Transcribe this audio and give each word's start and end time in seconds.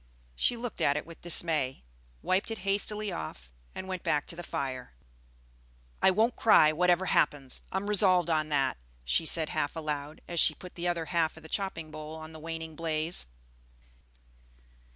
She 0.35 0.57
looked 0.57 0.81
at 0.81 0.97
it 0.97 1.05
with 1.05 1.21
dismay, 1.21 1.83
wiped 2.23 2.49
it 2.49 2.57
hastily 2.65 3.11
off, 3.11 3.51
and 3.75 3.87
went 3.87 4.01
back 4.01 4.25
to 4.25 4.35
the 4.35 4.41
fire. 4.41 4.93
"I 6.01 6.09
won't 6.09 6.35
cry, 6.35 6.71
whatever 6.71 7.05
happens, 7.05 7.61
I'm 7.71 7.85
resolved 7.85 8.27
on 8.27 8.49
that," 8.49 8.77
she 9.05 9.27
said 9.27 9.49
half 9.49 9.75
aloud, 9.75 10.21
as 10.27 10.39
she 10.39 10.55
put 10.55 10.73
the 10.73 10.87
other 10.87 11.05
half 11.05 11.37
of 11.37 11.43
the 11.43 11.49
chopping 11.49 11.91
bowl 11.91 12.15
on 12.15 12.31
the 12.31 12.39
waning 12.39 12.75
blaze. 12.75 13.27